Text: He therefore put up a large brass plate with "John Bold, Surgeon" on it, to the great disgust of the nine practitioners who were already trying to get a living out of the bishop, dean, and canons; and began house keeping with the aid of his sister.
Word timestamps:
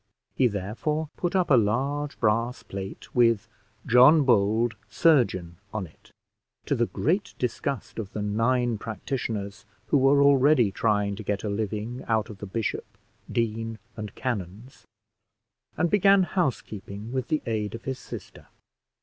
He 0.33 0.47
therefore 0.47 1.09
put 1.15 1.35
up 1.35 1.51
a 1.51 1.55
large 1.55 2.19
brass 2.19 2.63
plate 2.63 3.13
with 3.13 3.47
"John 3.85 4.23
Bold, 4.23 4.73
Surgeon" 4.89 5.57
on 5.71 5.85
it, 5.85 6.09
to 6.65 6.73
the 6.73 6.87
great 6.87 7.35
disgust 7.37 7.99
of 7.99 8.11
the 8.11 8.23
nine 8.23 8.79
practitioners 8.79 9.63
who 9.89 9.99
were 9.99 10.23
already 10.23 10.71
trying 10.71 11.15
to 11.17 11.23
get 11.23 11.43
a 11.43 11.49
living 11.49 12.03
out 12.07 12.31
of 12.31 12.39
the 12.39 12.47
bishop, 12.47 12.85
dean, 13.31 13.77
and 13.95 14.15
canons; 14.15 14.87
and 15.77 15.91
began 15.91 16.23
house 16.23 16.61
keeping 16.63 17.11
with 17.13 17.27
the 17.27 17.43
aid 17.45 17.75
of 17.75 17.83
his 17.83 17.99
sister. 17.99 18.47